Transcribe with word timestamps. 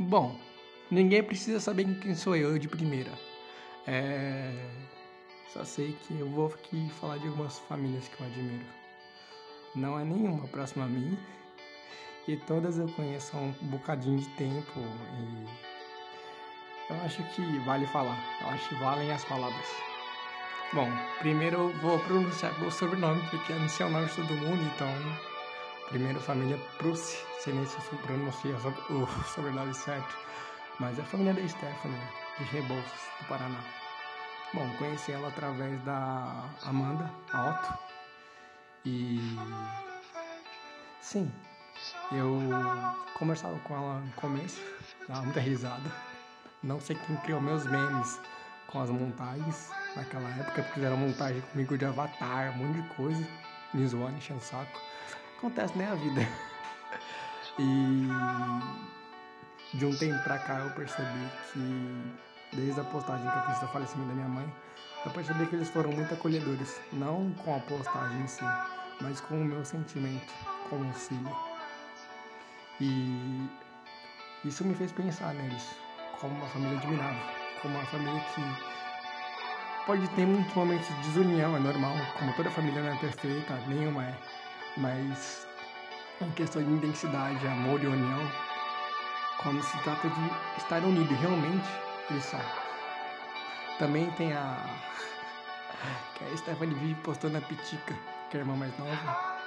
Bom, 0.00 0.38
ninguém 0.92 1.24
precisa 1.24 1.58
saber 1.58 1.84
quem 1.98 2.14
sou 2.14 2.36
eu 2.36 2.56
de 2.56 2.68
primeira. 2.68 3.10
É... 3.84 4.52
Só 5.52 5.64
sei 5.64 5.96
que 6.02 6.20
eu 6.20 6.28
vou 6.30 6.46
aqui 6.46 6.88
falar 7.00 7.18
de 7.18 7.26
algumas 7.26 7.58
famílias 7.58 8.06
que 8.06 8.20
eu 8.20 8.26
admiro. 8.28 8.64
Não 9.74 9.98
é 9.98 10.04
nenhuma 10.04 10.46
próxima 10.46 10.84
a 10.84 10.88
mim. 10.88 11.18
E 12.28 12.36
todas 12.36 12.78
eu 12.78 12.86
conheço 12.90 13.36
há 13.36 13.40
um 13.40 13.52
bocadinho 13.62 14.20
de 14.20 14.28
tempo. 14.36 14.78
E 14.78 15.46
eu 16.90 16.96
acho 17.04 17.24
que 17.34 17.42
vale 17.66 17.86
falar. 17.88 18.18
Eu 18.42 18.50
acho 18.50 18.68
que 18.68 18.76
valem 18.76 19.10
as 19.10 19.24
palavras. 19.24 19.66
Bom, 20.72 20.88
primeiro 21.18 21.56
eu 21.56 21.72
vou 21.80 21.98
pronunciar 21.98 22.56
meu 22.60 22.70
sobrenome, 22.70 23.20
porque 23.30 23.52
é 23.52 23.56
o 23.86 23.90
nome 23.90 24.06
de 24.06 24.14
todo 24.14 24.32
mundo, 24.34 24.62
então. 24.74 25.37
Primeiro, 25.88 26.20
família 26.20 26.58
Prusse, 26.76 27.24
sei 27.40 27.54
nem 27.54 27.64
se 27.64 27.78
eu 27.78 27.82
o 28.90 29.06
sobrenome 29.24 29.72
certo, 29.72 30.18
mas 30.78 30.98
é 30.98 31.02
a 31.02 31.04
família 31.06 31.32
da 31.32 31.48
Stephanie, 31.48 31.98
de 32.36 32.44
Rebouças, 32.44 33.10
do 33.18 33.26
Paraná. 33.26 33.60
Bom, 34.52 34.68
conheci 34.76 35.12
ela 35.12 35.28
através 35.28 35.80
da 35.84 36.44
Amanda, 36.66 37.10
a 37.32 37.50
Otto, 37.50 37.78
e. 38.84 39.18
Sim, 41.00 41.32
eu 42.12 42.38
conversava 43.18 43.58
com 43.60 43.74
ela 43.74 44.00
no 44.00 44.12
começo, 44.12 44.60
dava 45.08 45.22
muita 45.22 45.40
risada. 45.40 45.90
Não 46.62 46.78
sei 46.80 46.96
quem 46.96 47.16
criou 47.16 47.40
meus 47.40 47.64
memes 47.64 48.20
com 48.66 48.82
as 48.82 48.90
montagens 48.90 49.70
naquela 49.96 50.28
época, 50.28 50.62
porque 50.62 50.74
fizeram 50.74 50.98
montagem 50.98 51.40
comigo 51.40 51.78
de 51.78 51.86
avatar, 51.86 52.50
um 52.50 52.58
monte 52.58 52.82
de 52.82 52.88
coisa, 52.94 53.26
me 53.72 53.86
zoando, 53.86 54.18
enchendo 54.18 54.40
saco. 54.40 54.78
Acontece, 55.38 55.78
né, 55.78 55.88
a 55.90 55.94
vida. 55.94 56.20
E 57.60 58.06
de 59.74 59.84
um 59.84 59.96
tempo 59.96 60.22
pra 60.22 60.38
cá 60.38 60.60
eu 60.60 60.70
percebi 60.74 61.28
que, 61.52 62.16
desde 62.52 62.80
a 62.80 62.84
postagem 62.84 63.28
que 63.28 63.36
eu 63.36 63.42
fiz 63.42 63.58
do 63.58 63.66
falecimento 63.68 64.08
da 64.10 64.14
minha 64.14 64.28
mãe, 64.28 64.54
eu 65.04 65.10
percebi 65.10 65.44
que 65.46 65.56
eles 65.56 65.68
foram 65.68 65.90
muito 65.90 66.14
acolhedores, 66.14 66.80
não 66.92 67.32
com 67.32 67.56
a 67.56 67.58
postagem 67.58 68.20
em 68.20 68.28
si, 68.28 68.44
mas 69.00 69.20
com 69.22 69.40
o 69.40 69.44
meu 69.44 69.64
sentimento 69.64 70.32
como 70.70 70.92
filho. 70.92 71.36
E 72.80 73.48
isso 74.44 74.64
me 74.64 74.74
fez 74.74 74.92
pensar 74.92 75.34
neles 75.34 75.74
como 76.20 76.34
uma 76.36 76.46
família 76.46 76.78
admirável, 76.78 77.22
como 77.60 77.76
uma 77.76 77.86
família 77.86 78.20
que 78.20 78.42
pode 79.84 80.06
ter 80.10 80.26
muitos 80.26 80.54
momentos 80.54 80.86
de 80.86 80.94
desunião, 81.02 81.56
é 81.56 81.58
normal, 81.58 81.94
como 82.16 82.32
toda 82.34 82.50
família 82.50 82.82
não 82.82 82.92
é 82.92 82.96
perfeita, 82.98 83.54
nenhuma 83.66 84.04
é. 84.04 84.14
Mas 84.76 85.46
em 86.20 86.30
questão 86.32 86.62
de 86.62 86.70
intensidade, 86.70 87.46
amor 87.46 87.82
e 87.82 87.86
união, 87.86 88.20
quando 89.42 89.62
se 89.62 89.76
trata 89.82 90.08
de 90.08 90.30
estar 90.56 90.82
unido 90.82 91.14
realmente, 91.14 91.68
eles 92.10 92.24
são. 92.24 92.40
Também 93.78 94.10
tem 94.12 94.32
a. 94.32 94.56
que 96.14 96.24
a 96.24 96.36
Stephanie 96.36 96.74
vive 96.74 96.94
postando 97.02 97.38
a 97.38 97.40
Pitica, 97.40 97.94
que 98.30 98.36
é 98.36 98.40
a 98.40 98.42
irmã 98.42 98.56
mais 98.56 98.76
nova. 98.78 99.38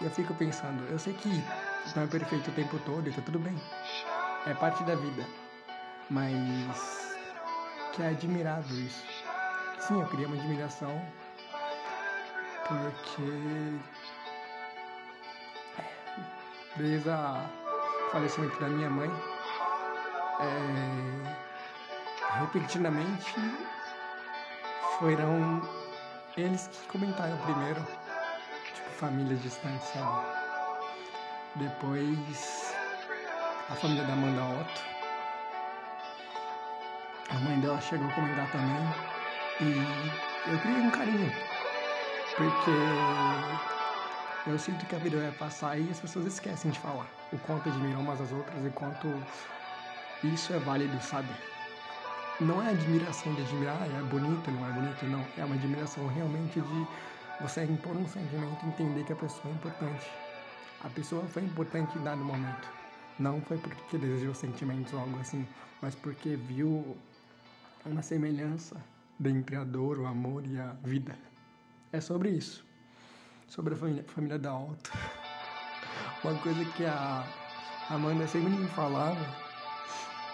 E 0.00 0.04
eu 0.04 0.10
fico 0.10 0.34
pensando, 0.34 0.82
eu 0.90 0.98
sei 0.98 1.12
que 1.12 1.28
não 1.94 2.04
é 2.04 2.06
perfeito 2.06 2.50
o 2.50 2.54
tempo 2.54 2.78
todo 2.80 3.08
e 3.08 3.12
tá 3.12 3.20
tudo 3.22 3.38
bem. 3.38 3.54
É 4.46 4.54
parte 4.54 4.82
da 4.84 4.94
vida. 4.94 5.26
Mas 6.08 7.16
que 7.92 8.02
é 8.02 8.08
admirável 8.08 8.76
isso 8.78 9.20
sim, 9.90 10.00
eu 10.00 10.06
criei 10.06 10.26
uma 10.26 10.36
admiração 10.36 11.02
porque 12.68 13.80
desde 16.80 17.08
o 17.08 18.10
falecimento 18.10 18.58
da 18.60 18.68
minha 18.68 18.88
mãe, 18.88 19.10
é, 20.40 22.38
repentinamente 22.40 23.34
foram 24.98 25.60
eles 26.36 26.68
que 26.68 26.86
comentaram 26.88 27.36
primeiro, 27.38 27.80
tipo 28.74 28.90
famílias 28.98 29.42
distantes, 29.42 29.86
sabe? 29.88 30.26
Depois 31.56 32.74
a 33.68 33.74
família 33.74 34.04
da 34.04 34.12
Amanda 34.12 34.42
Otto. 34.60 34.82
A 37.30 37.34
mãe 37.40 37.60
dela 37.60 37.80
chegou 37.80 38.08
a 38.08 38.12
comentar 38.12 38.50
também. 38.50 39.10
E 39.60 40.50
eu 40.50 40.58
criei 40.58 40.80
um 40.80 40.90
carinho, 40.90 41.32
porque 42.36 43.69
eu 44.46 44.58
sinto 44.58 44.86
que 44.86 44.94
a 44.94 44.98
vida 44.98 45.18
vai 45.18 45.32
passar 45.32 45.78
e 45.78 45.90
as 45.90 46.00
pessoas 46.00 46.26
esquecem 46.26 46.70
de 46.70 46.78
falar 46.78 47.06
o 47.32 47.38
quanto 47.38 47.68
admiram 47.68 48.00
umas 48.00 48.20
às 48.20 48.32
outras 48.32 48.64
e 48.64 48.70
quanto 48.70 49.08
isso 50.24 50.52
é 50.52 50.58
válido, 50.58 51.00
sabe? 51.02 51.28
Não 52.40 52.62
é 52.62 52.70
admiração 52.70 53.34
de 53.34 53.42
admirar, 53.42 53.82
é 53.82 54.02
bonito, 54.04 54.50
não 54.50 54.66
é 54.66 54.72
bonito, 54.72 55.04
não. 55.06 55.24
É 55.36 55.44
uma 55.44 55.54
admiração 55.54 56.06
realmente 56.08 56.58
de 56.58 56.86
você 57.40 57.64
impor 57.64 57.94
um 57.94 58.06
sentimento 58.08 58.64
e 58.64 58.68
entender 58.68 59.04
que 59.04 59.12
a 59.12 59.16
pessoa 59.16 59.52
é 59.52 59.54
importante. 59.56 60.10
A 60.82 60.88
pessoa 60.88 61.22
foi 61.28 61.42
importante 61.42 61.98
em 61.98 62.02
dado 62.02 62.24
momento. 62.24 62.68
Não 63.18 63.42
foi 63.42 63.58
porque 63.58 63.98
desejou 63.98 64.34
sentimentos 64.34 64.92
ou 64.94 65.00
algo 65.00 65.18
assim, 65.20 65.46
mas 65.82 65.94
porque 65.94 66.36
viu 66.36 66.96
uma 67.84 68.02
semelhança 68.02 68.76
dentre 69.18 69.56
a 69.56 69.64
dor, 69.64 69.98
o 69.98 70.06
amor 70.06 70.46
e 70.46 70.58
a 70.58 70.72
vida. 70.82 71.14
É 71.92 72.00
sobre 72.00 72.30
isso. 72.30 72.69
Sobre 73.50 73.74
a 73.74 73.76
família, 73.76 74.04
família 74.04 74.38
da 74.38 74.50
Alta. 74.50 74.90
Uma 76.22 76.34
coisa 76.34 76.64
que 76.76 76.86
a 76.86 77.24
Amanda 77.90 78.24
sempre 78.28 78.50
me 78.50 78.68
falava 78.68 79.18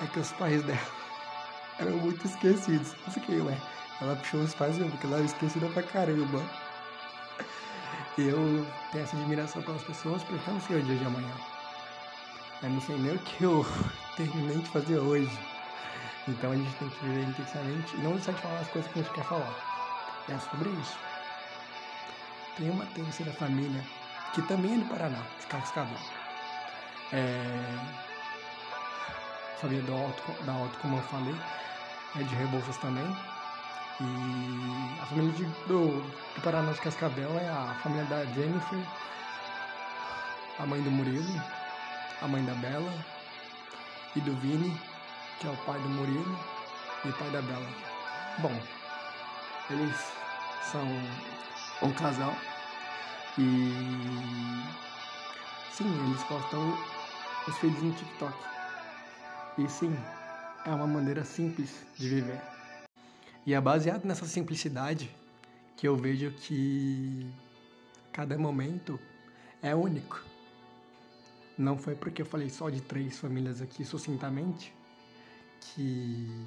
é 0.00 0.06
que 0.06 0.20
os 0.20 0.30
pais 0.34 0.62
dela 0.62 0.78
eram 1.80 1.96
muito 1.96 2.24
esquecidos. 2.24 2.94
Eu 3.04 3.12
fiquei, 3.12 3.40
ué, 3.40 3.58
ela 4.00 4.14
puxou 4.14 4.40
os 4.40 4.54
pais 4.54 4.78
mesmo, 4.78 4.92
porque 4.92 5.08
ela 5.08 5.16
era 5.16 5.24
esquecida 5.24 5.66
pra 5.70 5.82
caramba. 5.82 6.40
Eu 8.16 8.64
tenho 8.92 9.02
essa 9.02 9.16
admiração 9.16 9.60
pelas 9.62 9.82
pessoas 9.82 10.22
porque 10.22 10.48
eu 10.48 10.54
não 10.54 10.60
sei 10.60 10.78
o 10.78 10.82
dia 10.84 10.96
de 10.96 11.04
amanhã. 11.04 11.34
Eu 12.62 12.70
não 12.70 12.80
sei 12.80 12.96
nem 12.96 13.16
o 13.16 13.18
que 13.18 13.42
eu 13.42 13.66
terminei 14.16 14.58
de 14.58 14.70
fazer 14.70 14.98
hoje. 14.98 15.36
Então 16.28 16.52
a 16.52 16.56
gente 16.56 16.72
tem 16.76 16.88
que 16.88 17.04
viver 17.06 17.24
intensamente 17.24 17.96
e 17.96 18.00
não 18.02 18.12
deixar 18.12 18.34
de 18.34 18.40
falar 18.40 18.60
as 18.60 18.68
coisas 18.68 18.92
que 18.92 19.00
a 19.00 19.02
gente 19.02 19.14
quer 19.14 19.24
falar. 19.24 20.22
É 20.28 20.38
sobre 20.38 20.68
isso. 20.68 21.09
Tem 22.60 22.68
uma 22.68 22.84
terceira 22.84 23.32
família 23.32 23.82
que 24.34 24.42
também 24.42 24.74
é 24.74 24.76
do 24.76 24.84
Paraná, 24.84 25.22
de 25.40 25.46
Cascavel. 25.46 25.96
É... 27.10 27.78
Família 29.58 29.82
do 29.82 29.94
Alto, 29.94 30.44
da 30.44 30.52
Alto, 30.52 30.78
como 30.80 30.98
eu 30.98 31.02
falei, 31.04 31.34
é 32.16 32.22
de 32.22 32.34
Rebouças 32.34 32.76
também. 32.76 33.06
E 33.98 35.00
a 35.00 35.06
família 35.06 35.32
de, 35.32 35.44
do, 35.66 36.02
do 36.34 36.40
Paraná 36.42 36.72
de 36.72 36.82
Cascavel 36.82 37.30
é 37.38 37.48
a 37.48 37.74
família 37.82 38.04
da 38.04 38.26
Jennifer, 38.26 38.78
a 40.58 40.66
mãe 40.66 40.82
do 40.82 40.90
Murilo, 40.90 41.42
a 42.20 42.28
mãe 42.28 42.44
da 42.44 42.52
Bela 42.56 42.92
e 44.14 44.20
do 44.20 44.34
Vini 44.36 44.78
que 45.38 45.46
é 45.46 45.50
o 45.50 45.56
pai 45.64 45.80
do 45.80 45.88
Murilo 45.88 46.38
e 47.06 47.08
o 47.08 47.12
pai 47.14 47.30
da 47.30 47.40
Bela. 47.40 47.68
Bom, 48.40 48.52
eles 49.70 50.12
são 50.70 50.86
um 51.82 51.90
casal 51.94 52.34
e 53.38 53.70
sim, 55.72 56.06
eles 56.06 56.22
postam 56.24 56.76
os 57.46 57.58
vídeos 57.58 57.82
no 57.82 57.92
TikTok. 57.92 58.34
E 59.58 59.68
sim, 59.68 59.96
é 60.64 60.70
uma 60.70 60.86
maneira 60.86 61.24
simples 61.24 61.86
de 61.96 62.08
viver. 62.08 62.40
E 63.46 63.54
é 63.54 63.60
baseado 63.60 64.04
nessa 64.04 64.26
simplicidade 64.26 65.10
que 65.76 65.86
eu 65.86 65.96
vejo 65.96 66.30
que 66.32 67.26
cada 68.12 68.36
momento 68.36 68.98
é 69.62 69.74
único. 69.74 70.22
Não 71.56 71.76
foi 71.78 71.94
porque 71.94 72.22
eu 72.22 72.26
falei 72.26 72.48
só 72.50 72.68
de 72.70 72.80
três 72.80 73.18
famílias 73.18 73.60
aqui 73.62 73.84
sucintamente 73.84 74.74
que 75.60 76.46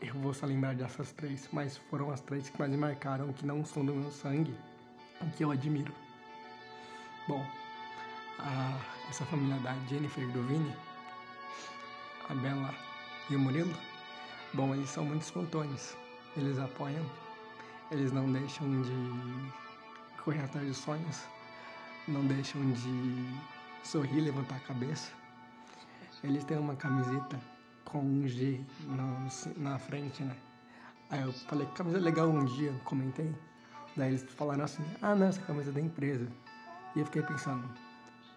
eu 0.00 0.14
vou 0.14 0.32
só 0.32 0.46
lembrar 0.46 0.74
dessas 0.74 1.12
três, 1.12 1.48
mas 1.52 1.76
foram 1.76 2.10
as 2.10 2.20
três 2.20 2.48
que 2.48 2.58
mais 2.58 2.70
me 2.70 2.76
marcaram, 2.76 3.32
que 3.32 3.44
não 3.44 3.64
são 3.64 3.84
do 3.84 3.94
meu 3.94 4.10
sangue, 4.10 4.54
que 5.36 5.44
eu 5.44 5.50
admiro. 5.50 5.92
Bom, 7.26 7.44
a, 8.38 8.78
essa 9.08 9.24
família 9.26 9.58
da 9.60 9.74
Jennifer 9.88 10.24
e 10.24 10.32
do 10.32 10.42
Vini, 10.44 10.74
a 12.28 12.34
Bela 12.34 12.74
e 13.30 13.36
o 13.36 13.38
Murilo, 13.38 13.74
bom, 14.54 14.74
eles 14.74 14.88
são 14.90 15.04
muito 15.04 15.22
espontâneos, 15.22 15.96
eles 16.36 16.58
apoiam, 16.58 17.04
eles 17.90 18.12
não 18.12 18.30
deixam 18.32 18.82
de 18.82 20.22
correr 20.22 20.42
atrás 20.42 20.66
dos 20.66 20.76
sonhos, 20.78 21.24
não 22.06 22.24
deixam 22.26 22.72
de 22.72 23.26
sorrir, 23.82 24.20
levantar 24.20 24.56
a 24.56 24.60
cabeça. 24.60 25.12
Eles 26.22 26.44
têm 26.44 26.58
uma 26.58 26.74
camiseta 26.74 27.40
com 27.84 28.00
um 28.00 28.26
G 28.26 28.60
no, 28.82 29.28
na 29.56 29.78
frente, 29.78 30.22
né? 30.22 30.36
Aí 31.10 31.22
eu 31.22 31.32
falei, 31.32 31.66
camisa 31.74 31.98
legal 31.98 32.28
um 32.28 32.44
dia, 32.44 32.72
comentei. 32.84 33.34
Daí 33.98 34.08
eles 34.10 34.22
falaram 34.22 34.64
assim, 34.64 34.82
ah 35.02 35.14
não, 35.14 35.26
essa 35.26 35.42
camisa 35.42 35.70
é 35.70 35.72
da 35.74 35.80
empresa. 35.80 36.26
E 36.96 37.00
eu 37.00 37.04
fiquei 37.04 37.20
pensando, 37.20 37.68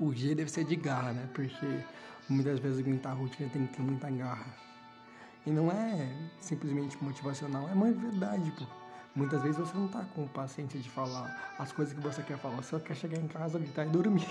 o 0.00 0.12
G 0.12 0.34
deve 0.34 0.50
ser 0.50 0.64
de 0.64 0.74
garra, 0.74 1.12
né? 1.12 1.28
Porque 1.32 1.84
Muitas 2.30 2.60
vezes 2.60 2.78
aguentar 2.78 3.10
a 3.10 3.14
rotina 3.16 3.50
tem 3.50 3.66
que 3.66 3.76
ter 3.76 3.82
muita 3.82 4.08
garra. 4.08 4.46
E 5.44 5.50
não 5.50 5.68
é 5.68 6.08
simplesmente 6.38 6.96
motivacional, 7.02 7.68
é 7.68 7.72
uma 7.72 7.90
verdade, 7.90 8.52
pô. 8.52 8.64
Muitas 9.16 9.42
vezes 9.42 9.58
você 9.58 9.76
não 9.76 9.88
tá 9.88 10.04
com 10.14 10.28
paciência 10.28 10.78
de 10.78 10.88
falar 10.88 11.56
as 11.58 11.72
coisas 11.72 11.92
que 11.92 12.00
você 12.00 12.22
quer 12.22 12.38
falar, 12.38 12.62
só 12.62 12.78
quer 12.78 12.94
chegar 12.94 13.18
em 13.18 13.26
casa, 13.26 13.58
gritar 13.58 13.84
e 13.84 13.88
dormir. 13.88 14.28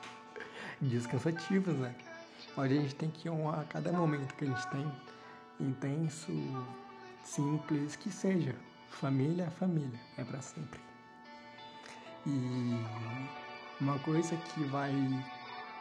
Dias 0.82 1.06
cansativos, 1.06 1.74
né? 1.76 1.94
Mas 2.54 2.70
a 2.70 2.74
gente 2.74 2.94
tem 2.94 3.10
que 3.10 3.30
honrar 3.30 3.64
cada 3.70 3.90
momento 3.90 4.34
que 4.34 4.44
a 4.44 4.48
gente 4.48 4.66
tem, 4.68 4.92
intenso, 5.58 6.30
simples, 7.22 7.96
que 7.96 8.10
seja. 8.12 8.54
Família 8.94 9.44
é 9.44 9.50
família, 9.50 10.00
é 10.16 10.24
para 10.24 10.40
sempre. 10.40 10.80
E 12.24 12.30
uma 13.80 13.98
coisa 13.98 14.36
que 14.36 14.64
vai 14.64 14.92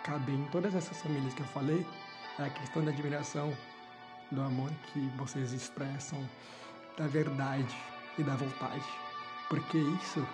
caber 0.03 0.33
em 0.33 0.45
todas 0.45 0.73
essas 0.73 0.99
famílias 0.99 1.33
que 1.35 1.41
eu 1.41 1.47
falei 1.47 1.85
é 2.39 2.43
a 2.43 2.49
questão 2.49 2.83
da 2.83 2.91
admiração, 2.91 3.55
do 4.31 4.41
amor 4.41 4.69
que 4.87 4.99
vocês 5.15 5.53
expressam, 5.53 6.27
da 6.97 7.07
verdade 7.07 7.77
e 8.17 8.23
da 8.23 8.35
vontade. 8.35 8.83
Porque 9.47 9.77
isso, 9.77 10.27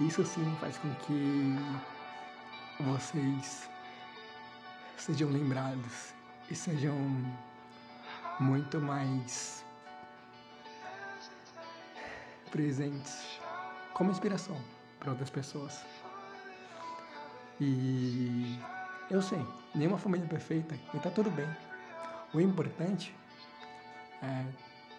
isso 0.00 0.24
sim 0.24 0.56
faz 0.60 0.78
com 0.78 0.92
que 0.94 1.56
vocês 2.80 3.68
sejam 4.96 5.30
lembrados 5.30 6.14
e 6.50 6.54
sejam 6.54 6.96
muito 8.40 8.80
mais 8.80 9.67
presentes 12.48 13.38
como 13.94 14.10
inspiração 14.10 14.56
para 14.98 15.10
outras 15.10 15.30
pessoas. 15.30 15.84
E 17.60 18.58
eu 19.10 19.20
sei, 19.22 19.44
nenhuma 19.74 19.98
família 19.98 20.24
é 20.24 20.28
perfeita 20.28 20.74
e 20.94 20.98
tá 20.98 21.10
tudo 21.10 21.30
bem. 21.30 21.48
O 22.32 22.40
importante 22.40 23.14
é 24.22 24.44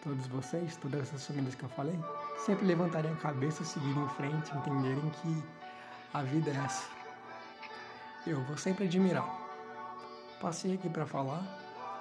todos 0.03 0.27
vocês, 0.27 0.75
todas 0.77 1.01
essas 1.01 1.25
famílias 1.25 1.55
que 1.55 1.63
eu 1.63 1.69
falei, 1.69 1.97
sempre 2.37 2.65
levantarem 2.65 3.11
a 3.11 3.15
cabeça, 3.15 3.63
seguirem 3.63 4.03
em 4.03 4.09
frente, 4.09 4.55
entenderem 4.55 5.09
que 5.09 5.43
a 6.13 6.23
vida 6.23 6.51
é 6.51 6.55
essa. 6.65 6.87
Eu 8.25 8.41
vou 8.43 8.57
sempre 8.57 8.85
admirar. 8.85 9.29
Passei 10.41 10.73
aqui 10.73 10.89
para 10.89 11.05
falar 11.05 11.43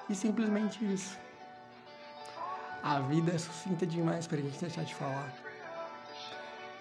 e 0.09 0.15
simplesmente 0.15 0.85
isso. 0.85 1.19
A 2.89 3.01
vida 3.01 3.33
é 3.33 3.37
sucinta 3.37 3.87
demais 3.87 4.27
pra 4.27 4.39
gente 4.39 4.59
deixar 4.59 4.83
de 4.83 4.95
falar. 4.95 5.31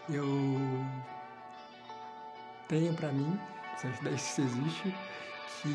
Eu 0.09 0.25
tenho 2.69 2.94
para 2.94 3.12
mim, 3.12 3.38
se 3.75 3.88
isso 3.88 4.39
existe, 4.39 4.95
que 5.62 5.74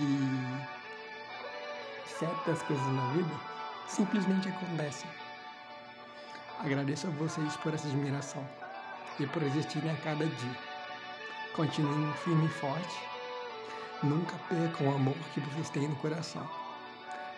certas 2.18 2.62
coisas 2.62 2.86
na 2.94 3.12
vida 3.12 3.34
simplesmente 3.86 4.48
acontecem. 4.48 5.10
Agradeço 6.60 7.08
a 7.08 7.10
vocês 7.10 7.54
por 7.58 7.74
essa 7.74 7.86
admiração 7.86 8.42
e 9.20 9.26
por 9.26 9.42
existirem 9.42 9.90
a 9.90 9.96
cada 9.96 10.24
dia. 10.24 10.58
Continuem 11.54 12.10
firme 12.14 12.46
e 12.46 12.48
forte. 12.48 13.00
Nunca 14.02 14.34
percam 14.48 14.88
o 14.88 14.94
amor 14.94 15.16
que 15.34 15.40
vocês 15.40 15.68
têm 15.68 15.88
no 15.88 15.96
coração. 15.96 16.48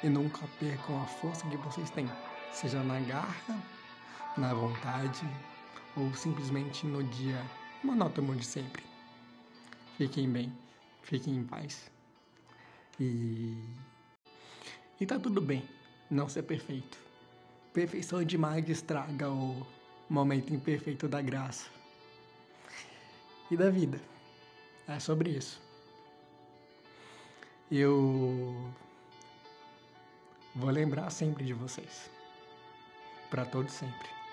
E 0.01 0.09
nunca 0.09 0.47
percam 0.61 1.03
a 1.03 1.07
força 1.07 1.45
que 1.49 1.57
vocês 1.57 1.91
têm, 1.91 2.09
seja 2.55 2.83
na 2.85 3.01
garra, 3.01 3.61
na 4.39 4.55
vontade 4.55 5.29
ou 5.97 6.15
simplesmente 6.15 6.87
no 6.87 7.03
dia 7.03 7.45
monótono 7.83 8.35
de 8.37 8.47
sempre. 8.47 8.83
Fiquem 9.97 10.31
bem, 10.31 10.53
fiquem 11.03 11.37
em 11.37 11.45
paz. 11.45 11.91
E. 12.99 13.57
E 15.01 15.07
tá 15.07 15.19
tudo 15.19 15.41
bem 15.41 15.69
não 16.09 16.29
ser 16.29 16.45
perfeito. 16.45 16.99
Perfeição 17.73 18.23
demais 18.23 18.69
estraga 18.69 19.29
o 19.29 19.67
momento 20.09 20.55
imperfeito 20.55 21.09
da 21.09 21.21
graça 21.21 21.69
e 23.51 23.57
da 23.57 23.69
vida. 23.69 24.01
É 24.87 25.01
sobre 25.01 25.31
isso. 25.31 25.61
Eu 27.71 28.73
vou 30.55 30.71
lembrar 30.71 31.11
sempre 31.11 31.45
de 31.45 31.53
vocês. 31.53 32.14
Para 33.35 33.47
todos 33.47 33.73
sempre. 33.73 34.24